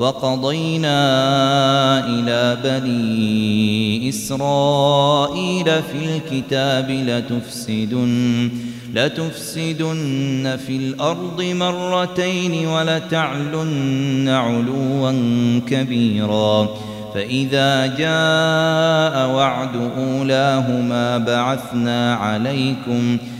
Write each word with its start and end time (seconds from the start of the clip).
وقضينا 0.00 0.98
إلى 2.06 2.58
بني 2.64 4.08
إسرائيل 4.08 5.64
في 5.64 6.16
الكتاب 6.16 6.90
لتفسدن 6.90 8.50
لتفسدن 8.94 10.58
في 10.66 10.76
الأرض 10.76 11.42
مرتين 11.42 12.66
ولتعلن 12.66 14.28
علوا 14.28 15.12
كبيرا. 15.68 16.68
فإذا 17.14 17.86
جاء 17.86 19.30
وعد 19.34 19.76
أولاهما 19.98 21.18
بعثنا 21.18 22.14
عليكم 22.14 23.16
ۖ 23.16 23.39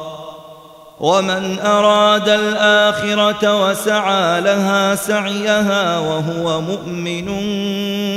ومن 1.01 1.59
أراد 1.59 2.29
الآخرة 2.29 3.65
وسعى 3.65 4.41
لها 4.41 4.95
سعيها 4.95 5.99
وهو 5.99 6.61
مؤمن 6.61 7.27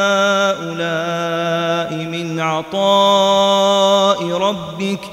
من 1.95 2.40
عطاء 2.40 4.31
ربك 4.31 5.12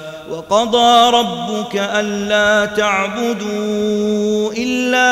وقضى 0.31 1.17
ربك 1.17 1.75
ألا 1.75 2.65
تعبدوا 2.65 4.53
إلا 4.57 5.11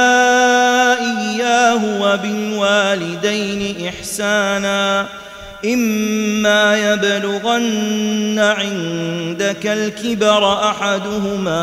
إياه 0.99 2.01
وبالوالدين 2.01 3.87
إحساناً 3.87 5.05
إما 5.65 6.77
يبلغن 6.77 8.39
عندك 8.39 9.67
الكبر 9.67 10.53
أحدهما 10.53 11.61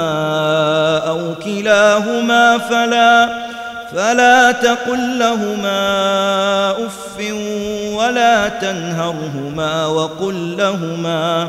أو 1.09 1.35
كلاهما 1.45 2.59
فلا 2.59 3.47
فلا 3.93 4.53
تقل 4.53 5.19
لهما 5.19 6.71
أف 6.71 7.31
ولا 7.93 8.49
تنهرهما 8.49 9.87
وقل 9.87 10.57
لهما 10.57 11.49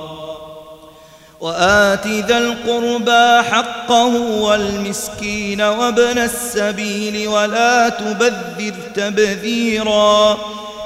وآت 1.41 2.07
ذا 2.07 2.37
القربى 2.37 3.49
حقه 3.49 4.15
والمسكين 4.41 5.61
وابن 5.61 6.17
السبيل 6.17 7.27
ولا 7.27 7.89
تبذر 7.89 8.73
تبذيرا 8.95 10.37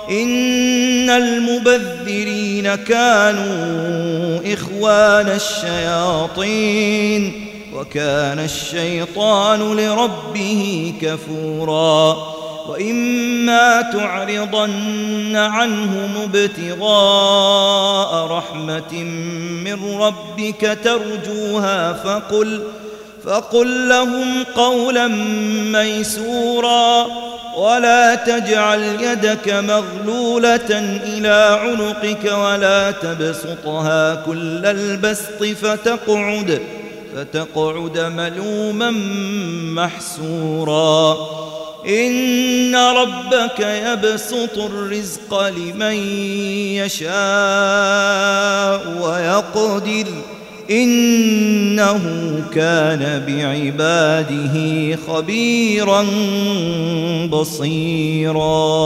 إن 0.10 1.10
المبذرين 1.10 2.76
كانوا 2.76 4.40
إخوان 4.54 5.28
الشياطين 5.66 7.32
وكان 7.74 8.40
الشيطان 8.40 9.60
لربه 9.60 10.94
كفوراً 11.02 12.35
وإما 12.70 13.82
تعرضن 13.82 15.36
عنهم 15.36 16.10
ابتغاء 16.24 18.28
رحمة 18.28 19.04
من 19.64 20.00
ربك 20.00 20.78
ترجوها 20.84 21.94
فقل 21.94 22.64
فقل 23.26 23.90
لهم 23.90 24.44
قولا 24.56 25.08
ميسورا 25.72 27.08
ولا 27.58 28.16
تجعل 28.16 28.84
يدك 28.84 29.54
مغلولة 29.54 31.00
إلى 31.04 31.60
عنقك 31.62 32.34
ولا 32.34 32.92
تبسطها 32.92 34.16
كل 34.16 34.66
البسط 34.66 35.44
فتقعد 35.44 36.62
فتقعد 37.16 38.00
ملوما 38.00 38.92
محسورا 39.76 41.18
إن 41.88 42.76
ربك 42.76 43.60
يبسط 43.60 44.58
الرزق 44.58 45.48
لمن 45.48 45.94
يشاء 46.82 47.12
ويقدر 49.02 50.08
إنه 50.72 52.02
كان 52.54 53.24
بعباده 53.28 54.96
خبيرا 55.08 56.06
بصيراً. 57.32 58.86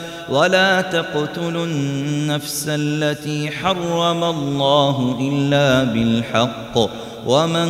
ولا 0.29 0.81
تقتلوا 0.81 1.65
النفس 1.65 2.65
التي 2.67 3.51
حرم 3.51 4.23
الله 4.23 5.17
إلا 5.21 5.83
بالحق. 5.83 6.89
ومن 7.25 7.69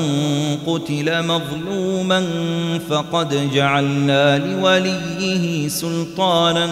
قتل 0.68 1.26
مظلوما 1.28 2.28
فقد 2.90 3.52
جعلنا 3.54 4.38
لوليه 4.38 5.68
سلطانا 5.68 6.68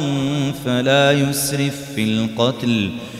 فلا 0.66 1.12
يسرف 1.12 1.76
في 1.96 2.04
القتل. 2.04 2.90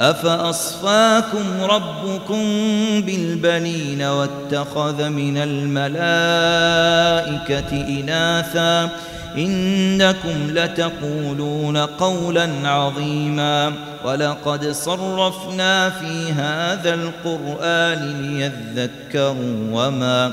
أفأصفاكم 0.00 1.44
ربكم 1.62 2.42
بالبنين 3.00 4.02
واتخذ 4.02 5.08
من 5.08 5.36
الملائكة 5.38 5.86
إناثا 8.00 8.90
إنكم 9.38 10.50
لتقولون 10.50 11.76
قولا 11.76 12.48
عظيما 12.64 13.72
ولقد 14.04 14.70
صرفنا 14.70 15.90
في 15.90 16.32
هذا 16.32 16.94
القرآن 16.94 18.22
ليذكروا 18.22 19.68
وما 19.72 20.32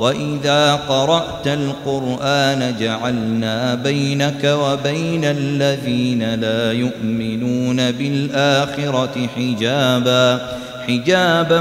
وإذا 0.00 0.74
قرأت 0.74 1.46
القرآن 1.46 2.74
جعلنا 2.80 3.74
بينك 3.74 4.44
وبين 4.44 5.24
الذين 5.24 6.34
لا 6.34 6.72
يؤمنون 6.72 7.90
بالآخرة 7.90 9.28
حجابا 9.36 10.40
حجابا 10.86 11.60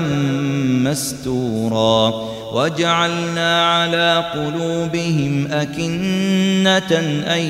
مستورا. 0.89 2.29
وجعلنا 2.53 3.75
على 3.75 4.24
قلوبهم 4.34 5.48
أكنة 5.51 7.00
أن 7.36 7.41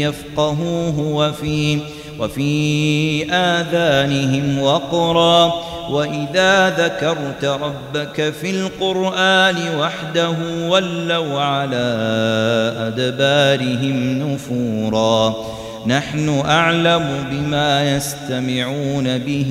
يفقهوه 0.00 0.98
وفي 0.98 1.78
وفي 2.18 3.32
آذانهم 3.32 4.58
وقرا 4.58 5.52
وإذا 5.90 6.70
ذكرت 6.70 7.44
ربك 7.44 8.32
في 8.40 8.50
القرآن 8.50 9.56
وحده 9.78 10.34
ولوا 10.68 11.40
على 11.40 11.86
أدبارهم 12.78 14.18
نفورا 14.18 15.34
نحن 15.86 16.42
أعلم 16.44 17.26
بما 17.30 17.96
يستمعون 17.96 19.18
به 19.18 19.50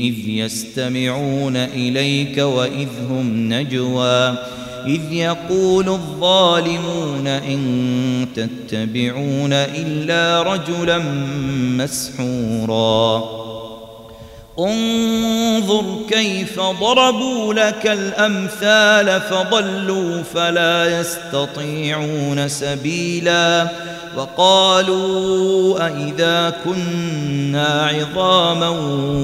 إذ 0.00 0.28
يستمعون 0.28 1.56
إليك 1.56 2.38
وإذ 2.38 2.88
هم 3.10 3.52
نجوى 3.52 4.34
إذ 4.86 5.12
يقول 5.12 5.88
الظالمون 5.88 7.26
إن 7.26 8.26
تتبعون 8.36 9.52
إلا 9.52 10.42
رجلا 10.42 10.98
مسحورا. 11.78 13.24
انظر 14.58 15.84
كيف 16.08 16.60
ضربوا 16.60 17.54
لك 17.54 17.86
الأمثال 17.86 19.20
فضلوا 19.20 20.22
فلا 20.34 21.00
يستطيعون 21.00 22.48
سبيلا. 22.48 23.68
وقالوا 24.16 25.86
أئذا 25.86 26.52
كنا 26.64 27.86
عظاما 27.86 28.68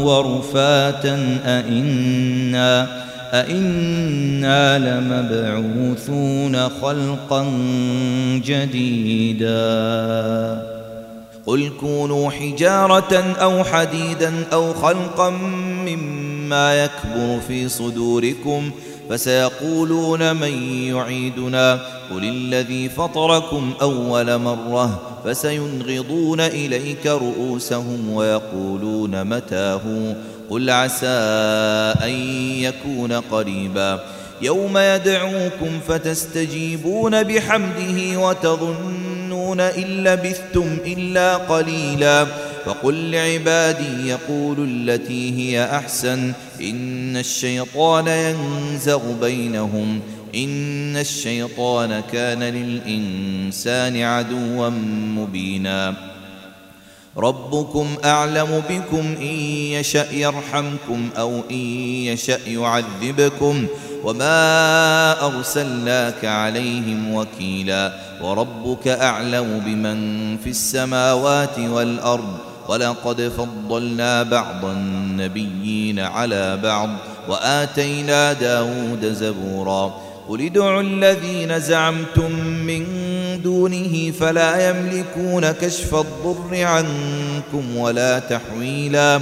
ورفاتا 0.04 1.38
أئنا 1.46 3.05
أئنا 3.40 4.78
لمبعوثون 4.78 6.68
خلقا 6.68 7.46
جديدا. 8.44 9.56
قل 11.46 11.70
كونوا 11.80 12.30
حجارة 12.30 13.34
أو 13.42 13.64
حديدا 13.64 14.32
أو 14.52 14.74
خلقا 14.74 15.30
مما 15.86 16.84
يكبر 16.84 17.40
في 17.48 17.68
صدوركم 17.68 18.70
فسيقولون 19.10 20.36
من 20.36 20.72
يعيدنا. 20.72 21.80
قل 22.10 22.24
الذي 22.24 22.88
فطركم 22.88 23.72
أول 23.82 24.38
مرة 24.38 25.00
فسينغضون 25.24 26.40
إليك 26.40 27.06
رؤوسهم 27.06 28.10
ويقولون 28.12 29.24
متاه. 29.24 29.80
قل 30.50 30.70
عسى 30.70 31.06
أن 32.02 32.10
يكون 32.60 33.12
قريبا 33.12 34.04
يوم 34.42 34.78
يدعوكم 34.78 35.80
فتستجيبون 35.88 37.22
بحمده 37.22 38.20
وتظنون 38.20 39.60
إن 39.60 40.04
لبثتم 40.04 40.78
إلا 40.86 41.36
قليلا 41.36 42.26
فقل 42.66 43.10
لعبادي 43.10 44.08
يقول 44.08 44.56
التي 44.58 45.38
هي 45.38 45.64
أحسن 45.64 46.32
إن 46.60 47.16
الشيطان 47.16 48.06
ينزغ 48.08 49.12
بينهم 49.20 50.00
إن 50.34 50.96
الشيطان 50.96 52.02
كان 52.12 52.42
للإنسان 52.42 54.02
عدوا 54.02 54.68
مبينا 55.16 55.94
ربكم 57.18 57.86
أعلم 58.04 58.62
بكم 58.70 59.14
إن 59.20 59.36
يشأ 59.76 60.12
يرحمكم 60.12 61.10
أو 61.18 61.40
إن 61.50 61.56
يشأ 62.06 62.38
يعذبكم 62.46 63.66
وما 64.04 65.26
أرسلناك 65.26 66.24
عليهم 66.24 67.14
وكيلا 67.14 67.92
وربك 68.22 68.88
أعلم 68.88 69.62
بمن 69.66 70.36
في 70.38 70.50
السماوات 70.50 71.58
والأرض 71.58 72.38
ولقد 72.68 73.32
فضلنا 73.36 74.22
بعض 74.22 74.64
النبيين 74.64 75.98
على 76.00 76.56
بعض 76.56 76.88
وآتينا 77.28 78.32
داود 78.32 79.04
زبورا 79.04 79.94
قل 80.28 80.42
ادعوا 80.42 80.80
الذين 80.80 81.60
زعمتم 81.60 82.32
من 82.46 82.86
دونه 83.42 84.12
فلا 84.20 84.70
يملكون 84.70 85.50
كشف 85.50 85.94
الضر 85.94 86.64
عنكم 86.64 87.76
ولا 87.76 88.18
تحويلا. 88.18 89.20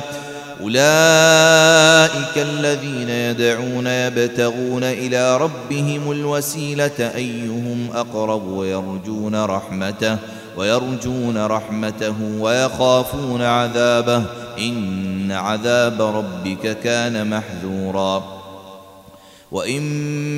أولئك 0.60 2.36
الذين 2.36 3.08
يدعون 3.08 3.86
يبتغون 3.86 4.84
إلى 4.84 5.36
ربهم 5.36 6.10
الوسيلة 6.10 7.12
أيهم 7.14 7.88
أقرب 7.94 8.46
ويرجون 8.46 9.44
رحمته 9.44 10.16
ويرجون 10.56 11.46
رحمته 11.46 12.14
ويخافون 12.40 13.42
عذابه. 13.42 14.22
إن 14.58 15.32
عذاب 15.32 16.02
ربك 16.02 16.78
كان 16.80 17.30
محذورا. 17.30 18.43
وإن 19.54 19.82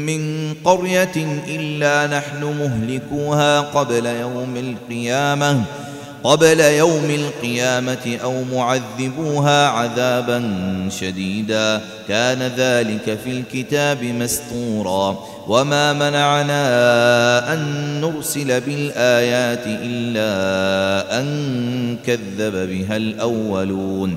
من 0.07 0.55
قرية 0.65 1.43
إلا 1.49 2.19
نحن 2.19 2.45
مهلكوها 2.45 3.61
قبل 3.61 4.07
يوم 4.07 4.57
القيامة 4.57 5.65
قبل 6.25 6.61
يوم 6.61 7.11
القيامة 7.11 8.19
أو 8.23 8.45
معذبوها 8.45 9.69
عذابا 9.69 10.43
شديدا. 11.01 11.81
كان 12.09 12.43
ذلك 12.43 13.19
في 13.25 13.31
الكتاب 13.31 14.05
مسطورا 14.05 15.19
وما 15.49 15.93
منعنا 15.93 17.53
أن 17.53 17.61
نرسل 18.01 18.61
بالآيات 18.61 19.63
إلا 19.67 21.21
أن 21.21 21.97
كذب 22.07 22.69
بها 22.69 22.97
الأولون. 22.97 24.17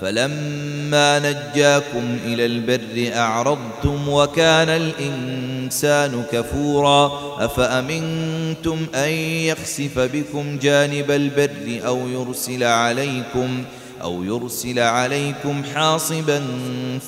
فلما 0.00 1.18
نجاكم 1.18 2.18
إلى 2.24 2.46
البر 2.46 3.16
أعرضتم 3.16 4.08
وكان 4.08 4.68
الإنسان 4.68 6.24
كفورا 6.32 7.12
أفأمنتم 7.44 8.86
أن 8.94 9.10
يخسف 9.48 9.98
بكم 9.98 10.58
جانب 10.58 11.10
البر 11.10 11.86
أو 11.86 12.08
يرسل 12.08 12.64
عليكم 12.64 13.64
أو 14.02 14.24
يرسل 14.24 14.78
عليكم 14.78 15.62
حاصبا 15.74 16.42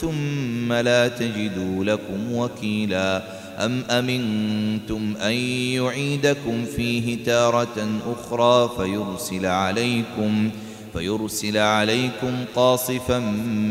ثم 0.01 0.73
لا 0.73 1.09
تجدوا 1.09 1.85
لكم 1.85 2.33
وكيلا 2.33 3.23
أم 3.59 3.85
أمنتم 3.91 5.15
أن 5.23 5.33
يعيدكم 5.73 6.65
فيه 6.77 7.25
تارة 7.25 7.89
أخرى 8.07 8.71
فيرسل 8.77 9.47
عليكم 9.47 10.51
ۖ 10.65 10.68
فيرسل 10.93 11.59
عليكم 11.59 12.45
قاصفا 12.57 13.19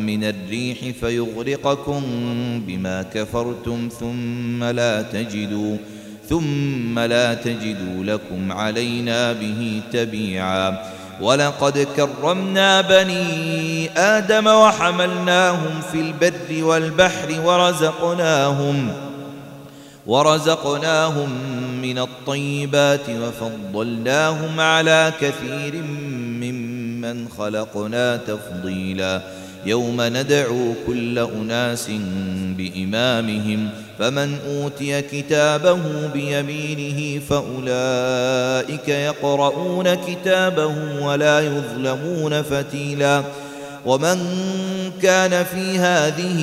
من 0.08 0.24
الريح 0.24 0.78
فيغرقكم 1.00 2.02
بما 2.68 3.02
كفرتم 3.02 3.90
ثم 4.00 4.64
لا 4.64 5.02
تجدوا 5.02 5.78
ثم 6.30 7.00
لا 7.00 7.34
تجدوا 7.34 8.04
لكم 8.04 8.52
علينا 8.52 9.34
به 9.34 9.82
تبيعا. 9.94 10.98
ولقد 11.22 11.88
كرمنا 11.96 12.82
بني 12.82 13.90
آدم 13.98 14.48
وحملناهم 14.48 15.82
في 15.92 16.02
البر 16.02 16.64
والبحر 16.64 17.42
ورزقناهم 17.46 18.92
ورزقناهم 20.08 21.30
من 21.82 21.98
الطيبات 21.98 23.10
وفضلناهم 23.10 24.60
على 24.60 25.14
كثير 25.22 25.76
ممن 25.76 26.67
ممن 27.08 27.28
خلقنا 27.38 28.18
تفضيلا. 28.18 29.22
يوم 29.66 30.02
ندعو 30.02 30.74
كل 30.88 31.20
أناس 31.20 31.88
بإمامهم 32.58 33.70
فمن 34.00 34.38
أوتي 34.48 35.02
كتابه 35.02 36.08
بيمينه 36.14 37.22
فأولئك 37.30 38.90
يقرؤون 38.90 39.94
كتابه 39.94 40.76
ولا 41.02 41.40
يظلمون 41.40 42.42
فتيلا. 42.42 43.24
ومن 43.86 44.18
كان 45.02 45.44
في 45.44 45.80
هذه 45.80 46.40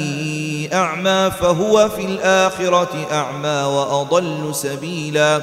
أعمى 0.72 1.30
فهو 1.40 1.88
في 1.88 2.04
الآخرة 2.04 3.06
أعمى 3.12 3.62
وأضل 3.62 4.54
سبيلاً. 4.54 5.42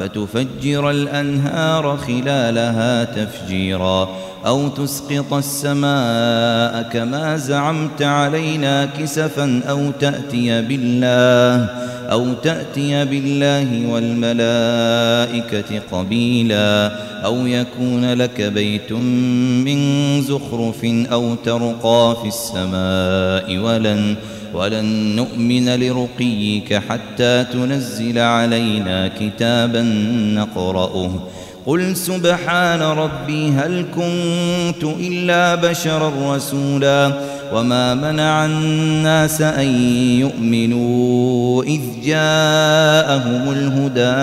فتفجر 0.00 0.90
الأنهار 0.90 1.96
خلالها 1.96 3.04
تفجيرا 3.04 4.08
أو 4.46 4.68
تسقط 4.68 5.32
السماء 5.32 6.82
كما 6.92 7.36
زعمت 7.36 8.02
علينا 8.02 8.84
كسفا 8.84 9.60
أو 9.68 9.90
تأتي 10.00 10.62
بالله 10.62 11.68
أو 12.10 12.32
تأتي 12.32 13.04
بالله 13.04 13.86
والملائكة 13.88 15.80
قبيلا 15.92 16.92
أو 17.24 17.46
يكون 17.46 18.12
لك 18.12 18.42
بيت 18.42 18.92
من 18.92 19.78
زخرف 20.22 20.84
أو 20.84 21.34
ترقى 21.34 22.16
في 22.22 22.28
السماء 22.28 23.58
ولن 23.58 24.16
ولن 24.54 25.16
نؤمن 25.16 25.68
لرقيك 25.80 26.74
حتى 26.88 27.44
تنزل 27.44 28.18
علينا 28.18 29.10
كتابا 29.20 29.82
نقرأه. 30.34 31.10
قل 31.66 31.96
سبحان 31.96 32.82
ربي 32.82 33.48
هل 33.48 33.84
كنت 33.94 34.84
إلا 35.00 35.54
بشرا 35.54 36.12
رسولا 36.36 37.12
وما 37.54 37.94
منع 37.94 38.44
الناس 38.44 39.42
أن 39.42 39.66
يؤمنوا 40.20 41.62
إذ 41.62 41.80
جاءهم 42.04 43.52
الهدى 43.52 44.14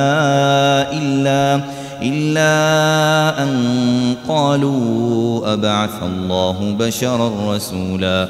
إلا 0.97 1.63
إلا 2.01 3.43
أن 3.43 3.51
قالوا 4.27 5.53
أبعث 5.53 6.03
الله 6.03 6.75
بشرا 6.79 7.55
رسولا. 7.55 8.29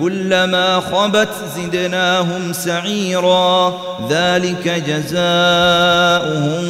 كلما 0.00 0.80
خبت 0.80 1.28
زدناهم 1.56 2.52
سعيرا. 2.52 3.74
ذلك 4.10 4.82
جزاؤهم 4.88 6.64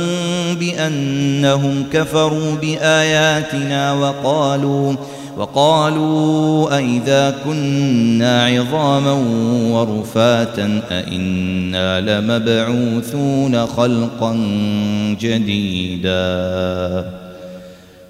بأنهم 0.54 1.84
كفروا 1.92 2.54
بآياتنا 2.54 3.92
وقالوا 3.92 4.94
وقالوا 5.36 6.76
أئذا 6.76 7.34
كنا 7.44 8.46
عظاما 8.46 9.12
ورفاتا 9.70 10.80
أئنا 10.90 12.00
لمبعوثون 12.00 13.66
خلقا 13.66 14.32
جديدا. 15.20 17.19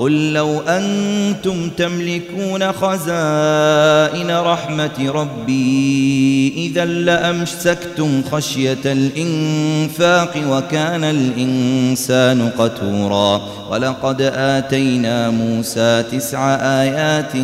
قل 0.00 0.32
لو 0.32 0.60
أنتم 0.60 1.70
تملكون 1.70 2.72
خزائن 2.72 4.30
رحمة 4.30 5.10
ربي 5.14 6.52
إذا 6.56 6.84
لأمسكتم 6.84 8.22
خشية 8.32 8.78
الإنفاق 8.86 10.36
وكان 10.48 11.04
الإنسان 11.04 12.50
قتورا. 12.58 13.40
ولقد 13.70 14.22
آتينا 14.34 15.30
موسى 15.30 16.04
تسع 16.12 16.54
آيات 16.54 17.36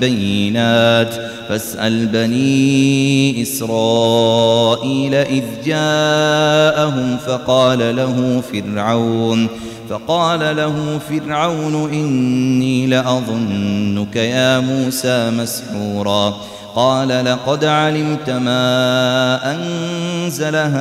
بينات 0.00 1.14
فاسأل 1.48 2.06
بني 2.06 3.42
إسرائيل 3.42 5.14
إذ 5.14 5.44
جاءهم 5.66 7.16
فقال 7.26 7.96
له 7.96 8.42
فرعون 8.52 9.48
فقال 9.90 10.56
له 10.56 10.98
فرعون 11.10 11.90
إني 11.92 12.86
لأظنك 12.86 14.16
يا 14.16 14.60
موسى 14.60 15.30
مسحورا. 15.30 16.34
قال 16.76 17.24
لقد 17.24 17.64
علمت 17.64 18.30
ما 18.30 19.54
أنزل 19.54 20.56
هؤلاء 20.56 20.74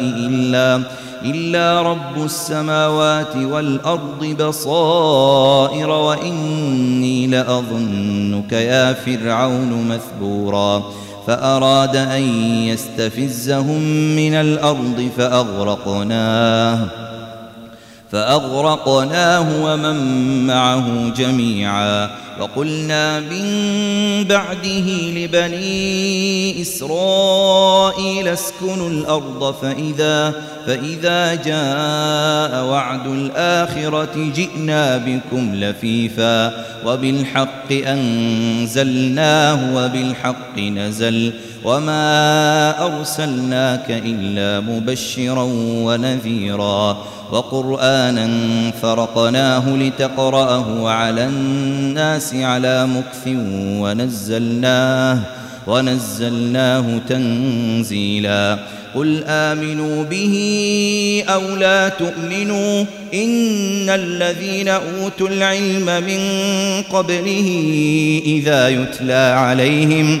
إلا 0.00 0.82
إلا 1.24 1.82
رب 1.82 2.24
السماوات 2.24 3.36
والأرض 3.36 4.24
بصائر 4.24 5.90
وإني 5.90 7.26
لأظنك 7.26 8.52
يا 8.52 8.92
فرعون 8.92 9.88
مثبورا. 9.88 10.82
فأراد 11.26 11.96
أن 11.96 12.22
يستفزهم 12.64 13.80
من 14.16 14.34
الأرض 14.34 15.10
فأغرقناه. 15.16 17.01
فأغرقناه 18.12 19.64
ومن 19.64 19.96
معه 20.46 21.12
جميعا 21.16 22.10
وقلنا 22.40 23.20
من 23.20 23.44
بعده 24.24 24.88
لبني 25.16 26.62
إسرائيل 26.62 28.28
اسكنوا 28.28 28.90
الأرض 28.90 29.54
فإذا, 29.62 30.34
فإذا 30.66 31.34
جاء 31.34 32.64
وعد 32.64 33.06
الآخرة 33.06 34.30
جئنا 34.34 34.96
بكم 34.96 35.54
لفيفا 35.54 36.52
وبالحق 36.86 37.72
أنزلناه 37.72 39.76
وبالحق 39.76 40.58
نزل 40.58 41.32
وما 41.64 42.86
أرسلناك 42.86 43.86
إلا 43.88 44.60
مبشرا 44.60 45.48
ونذيرا 45.84 46.96
وقرآنا 47.32 48.30
فرقناه 48.82 49.76
لتقرأه 49.76 50.88
على 50.88 51.24
الناس 51.24 52.34
على 52.34 52.86
مكث 52.86 53.28
ونزلناه 53.56 55.18
ونزلناه 55.66 57.00
تنزيلا 57.08 58.58
قل 58.94 59.24
آمنوا 59.26 60.04
به 60.04 60.34
أو 61.28 61.56
لا 61.56 61.88
تؤمنوا 61.88 62.84
إن 63.14 63.90
الذين 63.90 64.68
أوتوا 64.68 65.28
العلم 65.28 65.86
من 65.86 66.20
قبله 66.82 67.48
إذا 68.26 68.68
يتلى 68.68 69.34
عليهم 69.36 70.20